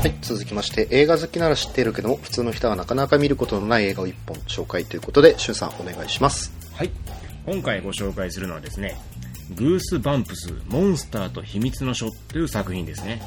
[0.00, 6.52] はい、続きまして、映画好きなら知っているけども、普通の人はなかなか見ることのない映画を一本紹介ということで、しゅんさんお願いします。
[6.72, 6.90] はい
[7.44, 8.96] 今回ご紹介するのはですね
[9.54, 13.20] グースバンプスモンスターと秘密の書という作品ですね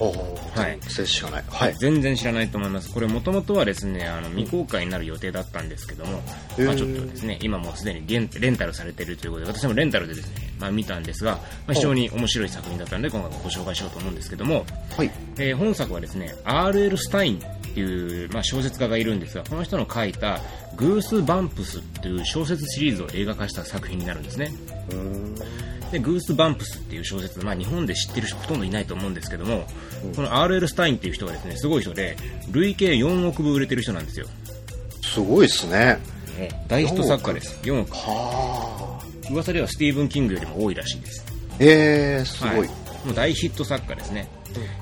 [0.00, 1.44] おお、はい全然知らない。
[1.46, 1.74] はい。
[1.74, 6.22] 全然知らないと思いますこれもともとはですねあの未公開になる予定だったんですけども、
[6.58, 11.32] まあ、ちょっとですね今もうすでにレンタルされているということで私もレンタルでですね、まあ、見たんですが、
[11.66, 14.64] まあ、非常に面白い作品だったので今回ご紹介しようと思うんですけども、
[14.96, 15.10] はい。
[15.38, 16.96] えー本作はですね R.L.
[16.96, 17.40] スタインっ
[17.74, 20.40] ていう、まあ、小説家がいるんですがこの人の書いた
[20.76, 24.52] 「グース・バンプス」っていう小説シリーズを映画化した作品になるんですね。
[25.90, 29.66] でグース・バンプスっていう小説、まあ、日本で知ってる人ほとんどいないと思うんですけども、
[30.16, 30.66] この R.L.
[30.66, 32.16] スタインっていう人がですねすごい人で
[32.50, 34.26] 累計4億部売れてる人なんですよ、
[35.02, 35.98] すごいっすね。
[36.68, 38.81] 大ヒット作家です4億はあ。
[39.30, 41.24] 噂ではスティーブン・キングよりも多いらしいです。
[41.58, 42.58] えー、すごい。
[42.58, 42.68] はい。
[43.04, 44.28] もう大ヒット作家ですね、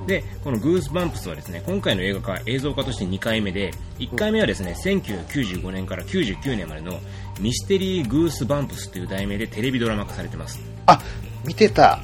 [0.07, 7.01] でこのグースバンプスはですね今回の映画化映像化として2回目で1回目はですね1995年から99年までの
[7.41, 10.61] ミステリーグースバンプスという題名でテレビドラマ化されてます。
[10.85, 11.01] あ、
[11.47, 12.03] 見てた。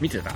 [0.00, 0.32] 見てた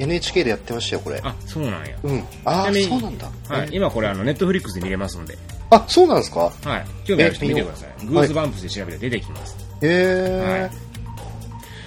[0.00, 1.20] ？NHK でやってましたよ、これ。
[1.22, 2.18] あそうなんや、うん。
[2.44, 3.30] ああ、そうなんだ。
[3.48, 5.38] はい、今これあのネットフリックスで見れますので、
[5.70, 6.52] あ、そうなんですか？
[6.64, 8.06] はい、興味ある人え見てください。
[8.06, 10.70] グースバンプスで調べて出てきます、へえはい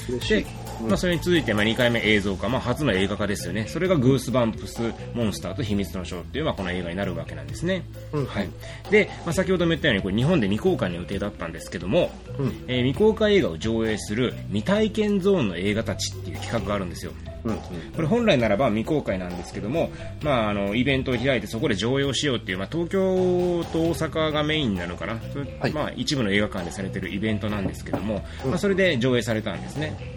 [0.09, 0.56] 嬉しいで。
[0.81, 3.67] まあ、それに続いて、まあ、2回目映像化、まあ、初の映画化ですよね。
[3.67, 7.83] それがグースバンプス、モンスターと秘密のショーっていう、まあ、この映画になるわけなんですね。
[8.11, 8.49] うんはい。
[8.91, 17.11] で、まあ、先ほども言ったように、これ日本で未公開の予定だったんですけども、うんえー未公開映画を上映する未体験ゾーンの映画たちっていう企画があるんですよ。
[17.43, 17.57] うんうん。
[17.95, 19.89] これ本来ならば未公開なんですけども、
[20.21, 25.19] まあ、あのイベントを開いてそこで上映をしようっていう、まあ、東京と大阪がメインになるのかな、
[25.59, 30.16] はいまあ、一部の映画館でされてるイベントなんですけども、まあ、それで上映されたんですね。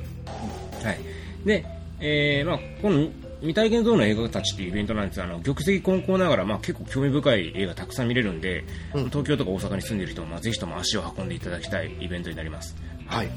[0.83, 0.99] はい、
[1.45, 1.65] で、
[2.01, 3.09] えーまあ、この
[3.41, 12.77] 未体験ゾーンの映画たちっていうイベントなんですがあの玉石混交ながら、まあ、結構興味深い映画たくさん見れるんで、東京とか大阪に住んでいる人も、まあ、ぜひとも足を運んでいただきたいイベントになります。
[13.07, 13.31] はい。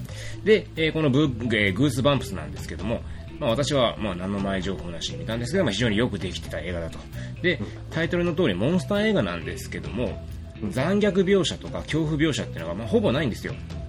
[0.43, 3.01] で、えーこのブー、えーグースバンプスなんですけども、
[3.39, 6.99] まあ、私はまあ何の前情報なしに見たんですけど、まあ、非常によくできてた映画だと
[7.41, 10.25] でタイトルの通りモンスター映画なんですけども
[10.69, 13.82] 残虐描写とか恐怖描写っていうのがまあほぼないんですようん。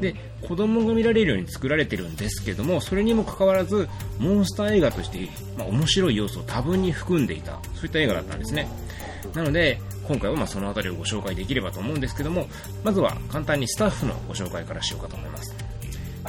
[0.00, 0.14] で
[0.46, 3.88] 子供が見られるように作られてるんですけどもそれにもかかわらず
[4.18, 8.68] モンスター映画として、まあ、面白い要素を多分に含んでいたそういった映画だったんですね。
[9.34, 12.46] なので今回はまあその辺りをご紹介できればと思うんですけども
[12.82, 15.54] まずは簡単にスタッフのご紹介からしようかと思います。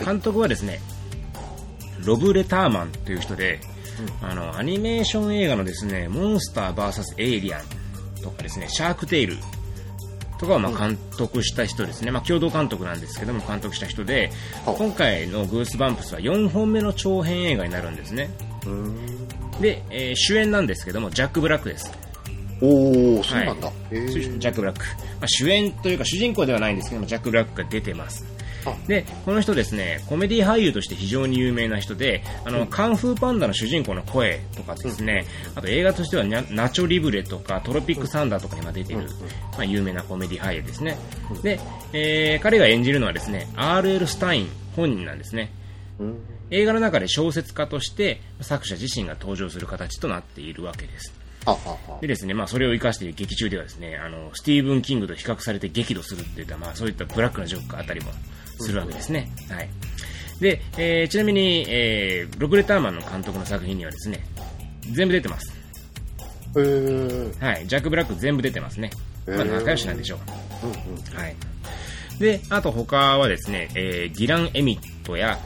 [0.03, 0.79] 監督はですね
[2.06, 3.59] ロブ・レターマンという人で、
[4.22, 7.63] あのアニメーション映画のですねモンスター VS エイリアン
[8.22, 9.38] とかですねシャークテイル
[10.38, 14.31] とかをまあ監督した人ですね、まあ、共同監督なんですけども監督した人で
[14.66, 18.29] はい今回の「グースバンプス」は4本目の長編映画になるんですね。
[18.66, 19.28] うん。
[19.62, 21.91] で、えー主演なんですけどもジャック・ブラックです。
[22.62, 23.68] おお、そうなんだ。
[23.68, 24.85] はへえジャック・ブラック、
[25.19, 28.25] まあ、主演というか主人公ではないんですけどもジャック・ブラックが出てます。
[28.29, 28.34] あ
[28.88, 39.08] でこの人ですねコメディ俳優として非常に有名な人であの、カンフーパンダの主人公の声とかですね、あと映画としてはナナチョ・リブレとかトロピック・サンダーとかにま出ている、
[39.53, 40.98] まあ、有名なコメディ俳優ですね、
[41.42, 41.59] で、
[41.94, 44.06] えー彼が演じるのはですね R.L.
[44.06, 45.52] スタイン本人なんですね。
[46.00, 46.18] うん。
[46.52, 51.14] 映画の中で小説家として作者自身が登場する形となっているわけです。
[52.02, 58.12] でですね、まあ、それを生かして劇中ではですね、あの、スティーブン・キングと比較されて激怒するっていった、まあ、そういったブラックなジョークがあったりも
[58.60, 59.32] するわけですね。
[59.50, 59.70] はい。
[60.40, 64.26] で、えーちなみに、えーロブレターマンの監督の作品にはですね、
[64.92, 65.54] 全部出てます。
[66.58, 67.32] へえ。
[67.46, 67.68] はい。
[67.68, 68.92] ジャック・ブラック全部出てますね。
[69.28, 70.18] まあ、仲良しなんでしょ
[70.64, 70.68] う。
[70.68, 71.18] うんうん。
[71.18, 71.36] はい。
[72.20, 75.40] で、あと他はですね、えーディラン・エミットや、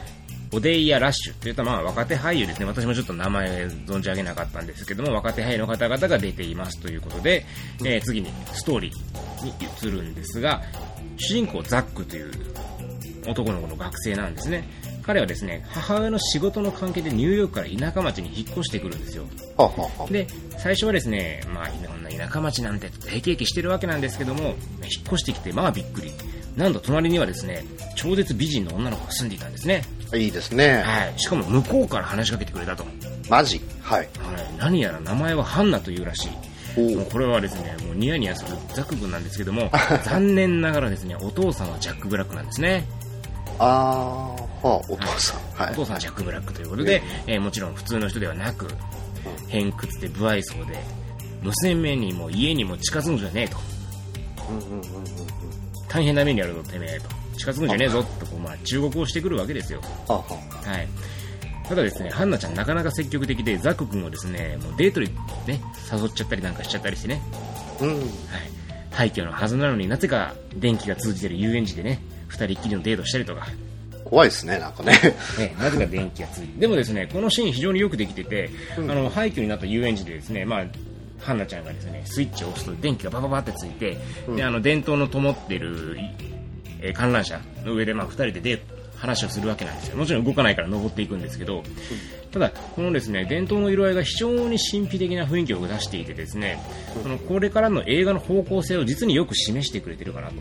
[0.52, 2.66] オデイヤ・ラッシュといったまあ若手俳優ですね。
[2.66, 7.46] 私もちょっと名前存じ上げなかったんですけども、若手俳優の方々が出ていますということで、
[7.84, 10.60] えー次にストーリーに移るんですが、
[11.18, 12.32] 主人公ザックという
[13.26, 14.68] 男の子の学生なんですね。
[15.02, 19.24] 彼はですね、母親の仕事の関係でニューヨークから田舎町に引っ越してくるんですよ。
[20.10, 20.26] で、
[20.58, 24.56] 最初はですね、まあ、いろんな田舎町なんて平気してるわけなんですけども、引っ
[25.06, 26.12] 越してきて、まあびっくり。
[26.56, 27.64] なんと隣にはですね、
[27.96, 29.82] 超絶美人の女の子が住んでいたんですね。
[30.12, 30.16] あ。
[30.16, 30.82] いいですね。
[30.82, 31.14] はい。
[31.16, 32.82] しかも向こうから話しかけてくれたと。
[32.82, 32.92] はい。
[33.30, 33.60] マジ？
[33.80, 34.08] はい。
[34.58, 36.30] 何やら名前はハンナというらしい。
[36.76, 39.70] おもうこれはですね、もうニヤニヤするザク君なんですけども、
[40.04, 42.84] 残念ながらですね、お父さんはジャック・ブラックなんですね。
[43.60, 45.40] あー、はあ、お父さん。
[45.54, 45.72] はい。
[45.72, 48.66] お父さんはジャック・ブラックということで、えーもちろん普通の人ではなく、
[49.48, 50.82] 偏屈で不愛想で、
[51.42, 53.58] 娘にも家にも近づくんじゃねえと。
[54.48, 54.84] うんうんうんうん
[55.92, 57.08] 大変な目にあるぞ、てめえと。
[57.36, 59.80] 近づくんじゃねえぞとこう、まあ、忠告をしてくるわけですよ。
[60.06, 60.22] は
[60.78, 60.88] い。
[61.68, 65.08] ただですね、ハンナちゃんなかなか積極的で、ザック君をですね、もうデートに
[65.48, 65.60] ね、
[65.92, 67.20] 誘っちゃったりなんかしちゃったりしてね、
[67.80, 67.88] うん。
[67.88, 68.00] はい。
[68.92, 72.00] 廃墟のはずなのになぜか電気が通じてる遊園地でね、
[72.30, 73.46] 二人っきりのデートしたりとか、
[74.04, 74.92] 怖いですね、なんかね。
[75.38, 76.60] ね、なぜか電気がついて。
[76.60, 80.64] でもですね、このシーン非常によくできてて、うんあの、廃墟になった遊園地でですね、まあ、
[81.20, 86.00] ハンナちゃんがですね、スイッチを押すと電気がバババってついて、うんで、あの、電灯の灯ってる、い
[86.80, 89.96] えー観覧車の上で、まあ、二人でデート、話をするわけなんですよ。
[89.96, 91.62] もちろん動かないから登っていくんですけど、
[92.32, 96.60] ただ、このですね、伝統の色合いが非常に神秘的な雰囲気を出していてですね、
[97.02, 100.34] そのこれからの映画の方向性を実によく示してくれてるかなと。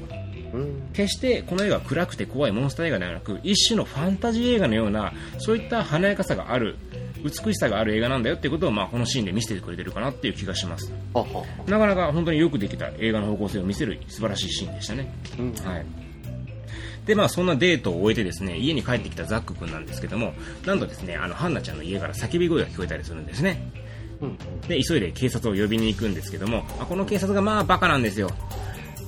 [0.54, 0.90] うん。
[0.94, 6.78] 決してこの映画は暗くて怖いモンスター映画ではなく一種のファンタジー映画のようなそういった華やかさがある
[7.24, 10.92] 美しさがある映画なんだよっていうことを、まあ、このシーンで見せてくれてるかなっていう気がします。
[11.68, 15.54] なかなか本当によくできた映画の方向性を見せる素晴らしいシーンでしたね、うん。
[15.54, 15.86] はい
[17.06, 20.34] でまあ、そんなデートを終えてですね家に帰ってきたザック君なんですけども
[20.66, 23.72] なんとですねあのハンナちゃんの家から叫び声が聞こえたりするんですね
[24.22, 24.38] うん。
[24.68, 28.30] で急いで警察を呼びに行くんですけども、まあこの警察がまあバカなんですよ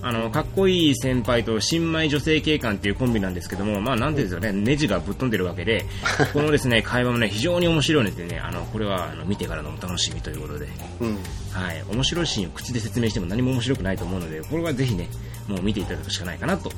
[0.03, 5.86] あのかっこいい先輩と新米女性警官っていうコンビなんですけども、まあ、なんていうんですかね、ネジがぶっ飛んでるわけで、
[6.33, 10.68] このですね会話もね非常に面白いのでね、あのこれはあの見てからのお楽しみということで、
[11.00, 11.18] うん。
[11.51, 15.07] はい、面白いシーンを口で説明しても何も面白くないと思うので、これはぜひね、
[15.48, 16.71] もう見ていただくしかないかなと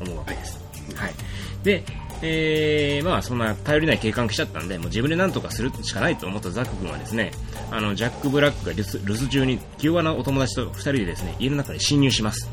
[0.00, 0.60] 思うわけです。
[0.94, 1.14] はい。
[1.62, 1.84] で、
[2.22, 7.32] えー、まあそんな頼りない警官来ちゃったんで、もう自分で何とかするしかないと思ったザック君はですね、
[7.70, 8.84] あの、ジャック・ブラックが留
[9.14, 12.48] 守中に、気弱なお友達と二人でですね、家の中に侵入します。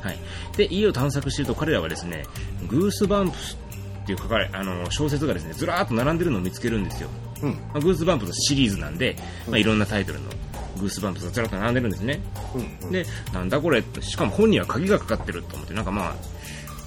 [0.00, 0.18] はい。
[0.56, 2.24] で、家を探索していると彼らはですね、
[2.68, 3.58] グースバンプス
[4.02, 7.08] っていう書かれ、あの、小説がですね、ずらーっと並んでるのを見つけるんですよ。
[7.42, 7.50] うん。
[7.50, 9.16] まあ、グースバンプスシリーズなんで、
[9.46, 10.30] まあ、いろんなタイトルの
[10.78, 12.20] グースバンプスがずらっと並んでるんですね。
[12.82, 12.90] うん。
[12.90, 16.14] で、なんだこれしかも本には鍵がかかってると思って、なんかまあ、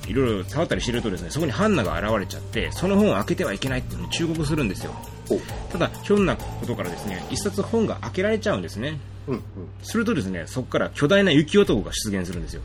[0.07, 4.93] いろいろ触ったりしてるとですね、そこにハンナが現れちゃって、その本を開けてはいけないっていうのに忠告するんですよ。
[5.29, 5.39] お
[5.71, 8.99] ただ、ひょんなことからですね、一冊本が開けられちゃうんですね。
[9.27, 9.35] うん。
[9.35, 9.41] うん。
[9.81, 12.61] するとですね、そこから巨大な雪男が出現するんですよ。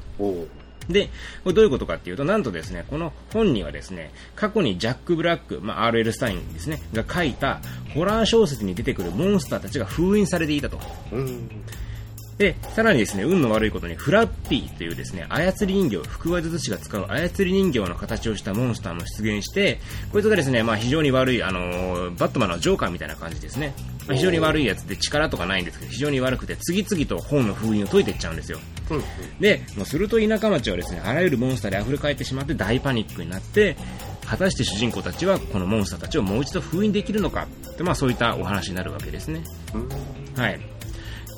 [0.88, 1.11] で、
[1.44, 6.12] これどういうことかっていうと、なんとですね、この本にはですね、過去にジャック・ブラック、まあ、R.L.
[6.12, 7.61] スタインですね、が書いた
[7.94, 10.81] ホラー小説に出てくるモンスターたちが封印されていたと。
[11.12, 11.50] うん。
[12.38, 19.81] で、さらにですね、運の悪いことにフラッピーというですね、操り人形、福和術師が使う操り人形の形をしたモンスターも出現して、
[20.12, 23.75] こいつがですね、まあ非常に悪い、あのーバットマンのジョーカーみたいな感じですね。
[24.06, 28.61] まあ、非常に悪いやつで力とかないんですけど、非常に悪くて、次々と本の封印を解いていっちゃうんですよ。
[28.90, 29.02] うん。
[29.40, 33.76] で、もうすると田舎町はですね、あらゆるモンスターで溢れ返ってしまって大パニックになって、
[34.25, 39.43] 果たして主人公たちはこのモンスターたちをもう一度封印できるのかって、まあそういったお話になるわけですね。
[39.75, 39.88] うん。
[40.40, 40.61] はい。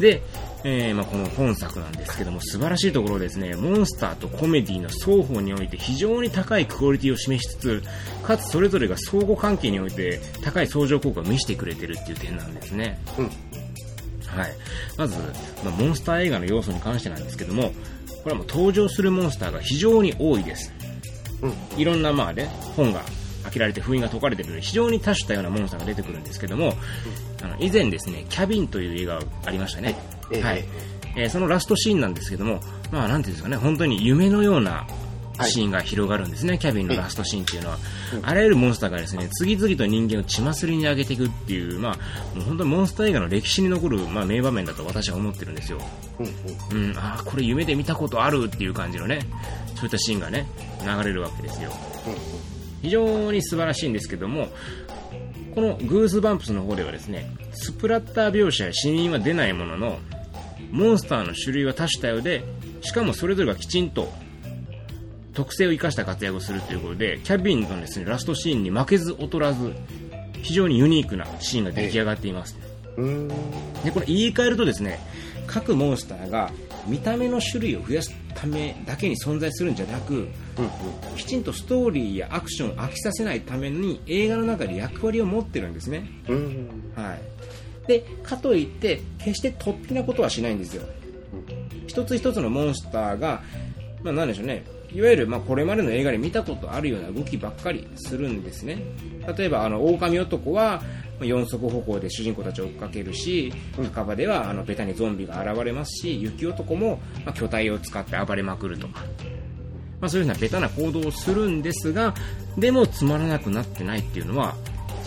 [0.01, 0.23] で、
[0.63, 7.83] えーまあ、この本作なんですけども、素晴らしいところですね、モンスターとコメディの双方において非常に高いクオリティを示しつつ、
[8.23, 12.99] かつそれぞれが相互関係において高い相乗効果を見せてくれてるっていう点なんですね。
[13.19, 13.25] うん。
[13.27, 14.53] はい。
[14.99, 15.17] まず、
[15.65, 17.73] まあ、モンスター映画の要素に関してなんですけども、
[18.23, 20.73] これはもう登場するモンスターが非常に多いです。
[21.41, 21.81] うん。
[21.81, 23.03] いろんなまあね、本が
[23.45, 26.75] 開けられて封印が解かれているので、非常に多種多様なモンスターが出てくるんですけども、
[27.43, 29.97] あの以前ですね、キャビンという映画がありましたね。
[29.99, 30.65] ええはい。
[31.17, 32.61] えーそのラストシーンなんですけども、
[32.93, 34.87] まあなんていうんですかね、本当に夢のような
[35.45, 37.79] シーンが広がるんですね、キャビンのラストシーンっていうのは。
[38.23, 45.81] あらゆるモンスターがですね、次々と人間を血祭りに上げていくっていう、まあ、もう本当にモンスター映画の歴史に残る、まあ、名場面だと私は思ってるんですよ。
[46.19, 46.27] うん。
[46.27, 46.91] うん。
[46.91, 49.21] うん、ああ、これ夢で見たことあるっていう感じのね、
[49.75, 50.47] そういったシーンがね、
[50.85, 51.73] 流れるわけですよ。
[52.83, 54.49] 非常に素晴らしいんですけども、
[55.55, 59.99] このグースバンプスの方ではですね、スプラッター描写や死人は出ないものの、
[60.71, 62.45] モンスターの種類は多種多様で、
[62.81, 64.13] しかもそれぞれがきちんと
[65.35, 69.73] 特性を生かした活躍をするということで、キャビンのですね、ラストシーンに負けず劣らず、
[70.43, 72.57] 非常にユニークなシーンが出来上がっています。
[72.97, 73.29] うん。
[73.85, 74.99] で、これ言い換えるとですね、
[75.47, 76.51] 各モンスターが
[76.87, 80.29] 見た目の種類を増やすためだけに存在するんじゃなく、うん。
[81.17, 86.09] きちんとストーリーやアクションを飽きさせないために映画の中で役割を持ってるんですね。
[86.29, 86.93] うん。
[86.95, 87.21] はい。
[87.91, 90.85] で、かといって、決して突飛なことはしないんですよ。
[91.89, 93.43] 一つ一つのモンスターが、
[94.03, 98.83] まあなんでしょうね、いわゆるまあこれまでの映画で見たことあるような動きばっかりするんですね。
[99.37, 100.83] 例えば、あの、狼男は、
[101.19, 109.01] まあ四足歩行で主人公たちを追っかけるし、墓場ではあのベタにゾンビが現れますし、雪男もまあ巨体を使って暴れまくるとか、
[110.01, 112.15] まあ、そういうふうなベタな行動をするんですが、
[112.57, 114.57] でもつまらなくなってないっていうのは、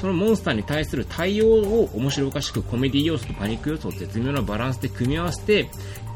[0.03, 5.69] そのモンスターに対する対応を面白おかしくコメディ要素とパニック要素を絶妙なバランスで組み合わせて、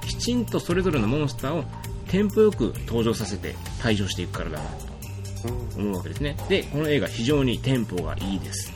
[0.06, 1.64] きちんとそれぞれのモンスターを
[2.10, 6.36] テンポよく登場させて退場していくからだなと思うわけですね。
[6.50, 8.74] で、この映画非常にテンポがいいです。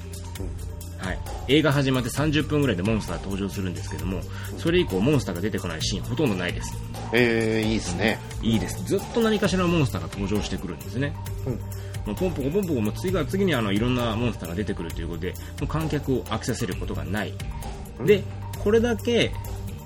[1.02, 4.22] はい、映画始まって30分ぐらいでモンスター登場するんですけども
[4.58, 6.78] それ以降モンスターが出てこないシーンほとんどないです。
[7.14, 8.20] えー、いいですね。
[8.42, 8.84] いいです。
[8.86, 11.16] ずっと何かしらのモンスターが登場してくるんですね。
[11.46, 11.54] うん。
[12.06, 17.34] もうポンポコポンポコもう次から次にあのいろんなモンスターが出てくるということでもう観客を飽きさせることがない。
[18.06, 18.24] で
[18.60, 19.32] これだけ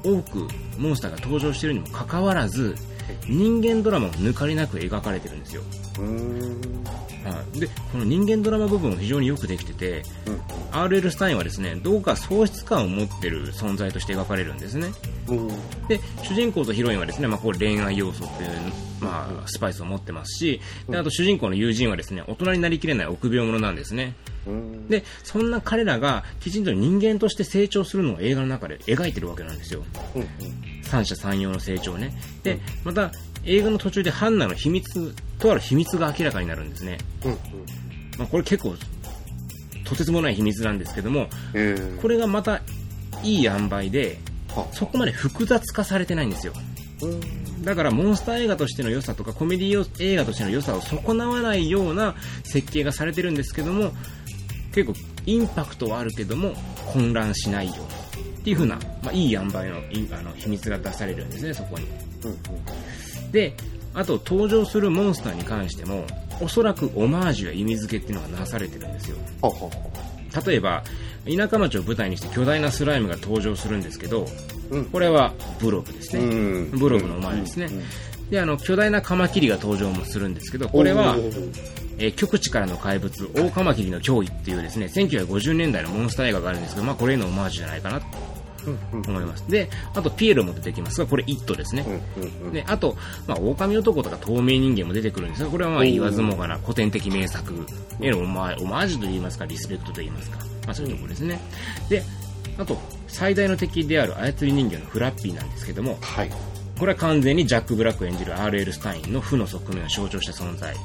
[0.03, 2.75] 多くモンスターが登場しているにもかかわらず
[3.27, 5.63] 人間ドラマも抜かりなく描かれてるんですよ。
[7.25, 10.03] はい、でこの人間ドラマ部分も非常によくできてて
[10.71, 11.09] R.L.
[11.09, 14.89] スタインはですねどこか喪失感を持ってる存在として描かれるんですね
[15.27, 15.47] うん。
[15.88, 18.50] で主人公とヒロインはですね、まあ、これ恋愛要素っていう、
[19.01, 24.13] まあ、スパイスを持ってますしであと主人公の友人はですね大人になりきれない臆病者なんですね
[24.45, 24.88] うん。
[24.88, 29.83] でそんな彼らがきちんと人間として成長するのを映画の中で描いてるわけなんですよ
[30.15, 30.75] うん。
[30.96, 32.14] 三者三様の成長ね。
[32.44, 33.12] でまた
[33.44, 37.32] 映画の途中でハンナの秘密とある秘密が明らかになるんですね、うん。
[38.18, 38.75] まあ、これ結構
[39.84, 42.62] とてつもない秘密なんですけどもえー、これがまた
[43.24, 44.18] いい塩梅で
[44.56, 44.68] は。
[44.72, 46.54] そこまで複雑化されてないんですよ。
[47.02, 47.64] うん。
[47.64, 53.92] だからモンスター映画としての良さとかコメディ映画としての良さを損なわないような設計がされてるんですけども
[54.74, 54.94] 結構
[55.25, 56.54] インパクトはあるけども
[56.94, 58.04] 混乱しないような
[58.46, 61.88] っていう風な、まあ、いい塩梅のいあの秘密が出されるんですねそこに
[62.24, 63.32] うん。
[63.32, 63.56] で
[63.96, 66.06] あと登場するモンスターに関しても
[66.40, 69.18] おそらくオマージュや意味付けっていうのがなされてるんですよ。
[70.46, 70.84] 例えば
[71.25, 74.28] 田舎町を舞台にして巨大なスライムが登場するんですけど
[74.70, 74.86] うん。
[74.86, 77.84] これはブログですね、うんブログのオマージュですね、うんうん
[78.30, 81.16] であの巨大なカマキリが登場もするんですけどこれは
[82.00, 88.02] えー極地からの怪物オオカマキリの脅威っていうですね1950年代のモンスター映画があるんですけど、まあ、これへのオマージュじゃないかな。
[88.91, 89.43] 思います。
[89.50, 91.86] であとピエロも出てきますがこれ「イット!」ですね。
[92.53, 97.53] であと、まあ、狼男とか透明人間も出てくるんですがこれはまあ言わずもがな古典的名作。
[98.01, 101.39] へのオマージュといいますかリスペクトといいますか、まあ、そういうところですね。
[101.89, 102.03] で
[102.57, 106.31] あと最大の敵である操り人形のフラッピーなんですけどもはい。
[106.77, 108.74] これは完全にジャック・ブラック演じる R.L.
[108.74, 110.75] スタインの負の側面を象徴した存在。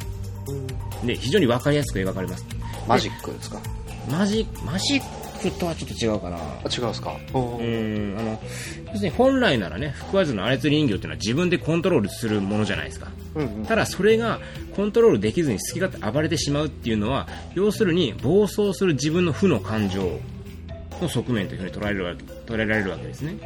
[1.04, 2.44] で非常に分かりやすく描かれます。
[2.87, 3.60] マジックですか？
[4.08, 5.02] マジマジッ
[5.40, 6.37] クとはちょっと違うかな。
[6.37, 7.16] あ、違うんですか？
[7.32, 8.18] うーん。
[8.18, 8.40] あの
[8.87, 13.09] 要するに本来ならね腹話術の操り人形っていうのは自分でコントロールするものじゃないですか。
[13.35, 13.66] うんうん。
[13.66, 14.40] ただそれが
[14.76, 20.18] コントロールできずに好き勝手暴れてしまうっていうのは要するに暴走する自分の負の感情
[21.00, 23.37] の側面というふうに捉えるわけ捉えられるわけですね。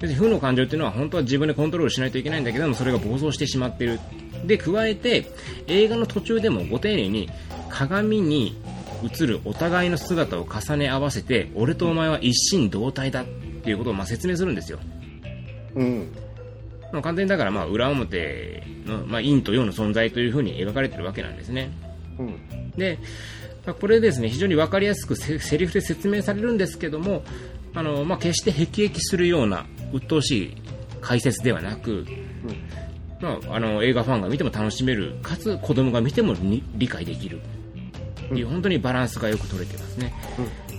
[0.00, 3.98] 要するに負の感情っていうのは本当は自分でコントロールしないといけないんだけどもそれが暴走してしまっている。
[4.46, 5.26] で加えて
[5.66, 7.28] 映画の途中でもご丁寧に
[7.68, 8.56] 鏡に
[9.04, 14.78] 映るお互いの姿を重ね合わせて俺とお前は一心同体だっていうことをまあ説明するんですよ
[15.74, 16.12] うん。
[16.92, 21.70] まあ、完全にだからまあ裏表の、まあ、陰と陽の存在というふうに描かれてるわけなんですね
[22.18, 22.70] うん。
[22.76, 22.98] で、
[23.66, 27.22] まあこれですね非常に分かりやすくせセリフで説明されるんですけども
[27.74, 30.56] あの、まあ、決して辟易するような鬱陶しい
[31.00, 32.06] 解説ではなく、
[33.20, 37.40] まあ、あの映画ファンが見ても楽しめるかつ子供が見てもに理解できる
[38.28, 40.12] っていう本当にバランスがよく取れてますね、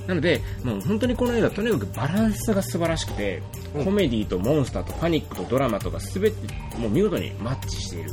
[0.08, 3.41] なのでもう本当にこの映画とにかくバランスが素晴らしくて、
[3.84, 6.38] コメディとモンスターとパニックとドラマとか全て
[6.77, 8.12] もう見事にマッチしている。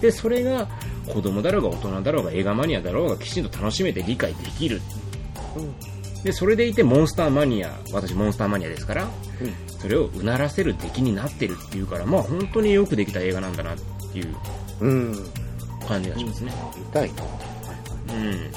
[0.00, 0.68] でそれが
[1.08, 4.80] 子供だろうが大人だろうが映画マニアだろうがきちんと楽しめて理解できる。
[6.22, 9.08] でそれでいてモンスターマニア私モンスターマニアですから、
[9.80, 13.76] それをうならせる敵になってるっていうからまあ本当によくできた映画なんだなっ
[14.12, 14.36] ていう
[14.80, 15.28] うん。
[15.86, 17.12] 感じがしますね、見たい。
[17.14, 17.22] な。
[18.14, 18.50] うん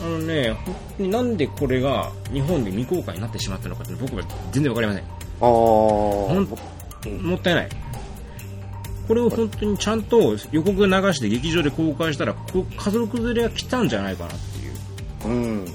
[0.00, 4.22] あのね、本当になんでこれが日本で未公開になってしまったのかって僕は
[4.52, 5.02] 全然わかりません。
[5.02, 5.06] あ
[5.40, 5.48] あ。
[5.48, 7.68] もったいない。
[9.08, 14.72] これを本当にちゃんと予告流して劇場で公開したら、家族連れが来たんじゃないかなっていう
[15.24, 15.32] うん。
[15.32, 15.42] うん。
[15.44, 15.58] うん。
[15.58, 15.66] うん。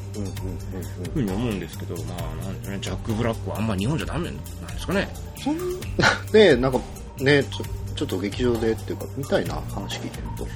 [1.13, 5.09] ふうに思うんですけど、まあ、なんでね、ジャック・ブラックはあんま日本じゃダメなんですかね。
[5.43, 5.57] そん
[6.33, 6.79] ねなんか、
[7.19, 10.47] ねちょ、ちょっと劇場でっていうか、見たいな、話聞いてると。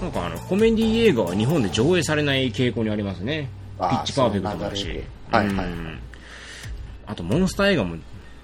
[0.00, 3.48] なんかあの、コメディ映画は日本で上映されない傾向にありますね。
[3.78, 5.08] ピッチパーフェクトもだしその流れで。
[5.30, 5.98] はいはいうん
[7.06, 7.96] あと、モンスター映画も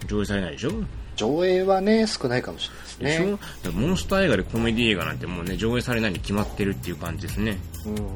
[0.06, 0.72] 上映されないでしょ？
[1.14, 2.68] 上映はね、少ないかもし
[3.00, 3.36] れないですね。
[3.62, 3.72] でしょ？
[3.72, 7.56] モンスター映画でコメディ映画なんてもうね、上映されないに決まってるっていう感じですね。
[7.86, 8.08] うんうんうん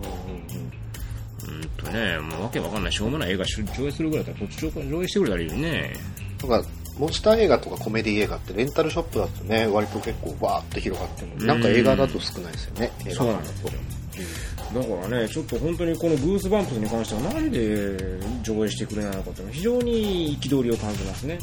[1.42, 5.92] うんとね、もうわけわかんないしょうもない映画し上映するぐらいだったらこっち上映してくれたらいいよね。
[6.42, 6.50] うん。
[6.50, 6.68] なんか、
[7.00, 12.92] モンスター映画とかコメディ映画ってレンタルショップだとね、割と結構バーって広がってるのに、なんか映画だと少ないですよね。
[13.06, 13.70] 映画そうなんですよ。
[14.74, 17.96] だからね、ちょっと本当にこのブースバンプスに関してはなんで
[18.42, 21.38] 上映してくれないのかっていうのは非常に憤りを感じますね。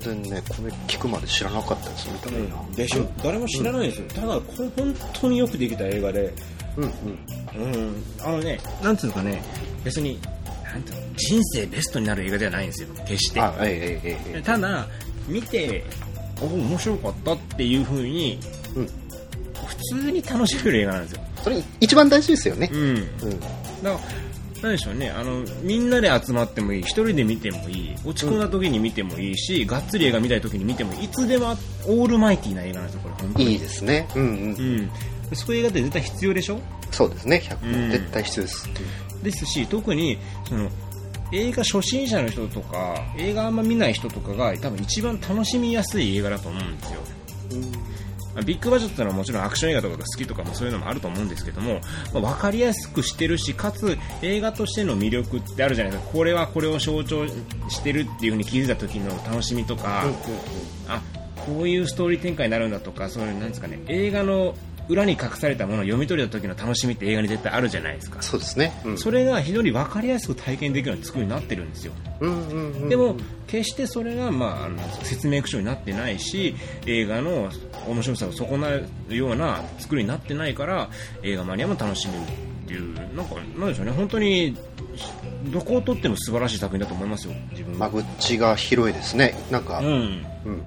[0.00, 2.76] 全然ね、これ聞くまで知らなかったです、見たいな。
[2.76, 3.10] でしょ？
[3.24, 4.06] 誰も知らないですよ。
[4.14, 6.32] ただこれ本当によくできた映画で、
[6.76, 6.90] うんうん。
[7.56, 9.42] うん、あのね、なんつうのかね、
[9.82, 10.20] 別に、
[10.72, 14.86] なんていうの人生ベストになる映画ではないんですよ決してあ、ええええええただ
[15.28, 15.84] 見て
[16.40, 18.38] お面白かったっていう風に
[18.74, 18.88] うん。
[19.66, 22.76] 普通に楽しめる映画なんですよそれ一番大事ですよねう。
[22.76, 23.40] んうん。
[23.40, 23.50] だか
[23.82, 23.98] ら
[24.62, 31.52] なんでしょうねあのみんなで集まってもいい一人で見てもいい落ち込んだ時に見てもいいし、がっつり映画見たい時に見てもいいいつでも
[31.86, 34.06] オールマイティーな映画なんですよこれ本当にいいですね。
[34.14, 34.30] うんうん。
[34.30, 34.90] うん
[35.32, 36.60] そういう映画って絶対必要でしょ？
[36.90, 37.40] そうですね。
[37.42, 38.68] 100うん絶対必要です。
[39.22, 40.68] ですし特にその
[41.32, 47.00] 映画初心者の人とか映画あんま見ない人とかが多分一番楽しみやすい映画だと思うんですよ。
[48.46, 51.80] ビッグバジェットのはもちろんアクション映画とかが好きとかもそういうのもあると思うんですけども、
[52.14, 56.12] まあ、分かりやすくしてるしかつ映画としての魅力ってあるじゃないですか。
[56.12, 57.26] これはこれを象徴
[57.68, 60.04] してるっていう風に気づいた時の楽しみとか、
[60.88, 61.02] あ
[61.44, 64.54] こういうストーリー展開になるんだとかそういうなんですかね映画の
[64.90, 68.72] 裏に隠されたものを読み取れた時の楽しみって映画に絶対あるじゃないですかそうですね。
[68.84, 68.98] うん。
[68.98, 72.88] それが非常に分かりやすく体験できるような作りになってるんですようんうんうん。
[72.88, 73.16] でも
[73.46, 76.54] 決してそれが、まあ、あの説明口調になってないし
[76.86, 77.50] 映画の
[77.86, 80.90] 面白さを損なうような作りになってないから
[81.22, 84.56] 映画マニアも楽しめるっていうなんかなんでしょうね本当に
[85.52, 89.34] どこを撮っても素晴らしい作品だと思いますよ自分は間口が広いですね。
[89.50, 90.66] なんか、うんうん。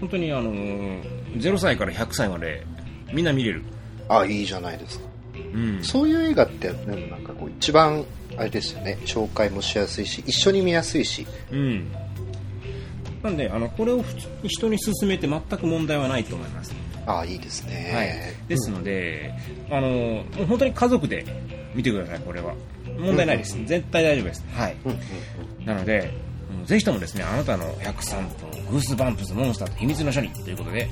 [0.00, 2.66] 本当にあの0歳から100歳まで
[3.12, 3.62] みんな見れる、
[4.08, 5.04] あ、いいじゃないですか。
[5.54, 8.04] うん、そういう映画って、なんかこう、一番、
[8.36, 11.92] あれですよね、紹介もしやすいし、一緒に見やすいし、うん
[13.22, 16.74] なんであのこれを普通に人に勧めて全く問題はないと思います
[17.06, 19.32] ああ、いいですはいね。、ですので、
[19.70, 21.24] あのもう本当に家族で
[21.74, 22.54] 見てください、これは。
[22.98, 23.56] 問題ないです。
[23.64, 24.44] 絶対大丈夫です。
[24.52, 24.76] はい。
[24.84, 24.98] うんうん
[25.66, 26.12] なので、
[26.64, 30.88] ぜひともですね、あなたの103分、グースバンプス、モンスターと秘密の処理ということで、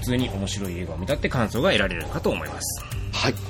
[0.00, 2.84] 普通に面白い映画を見たって感想が得られるかと思います。
[3.12, 3.49] はい。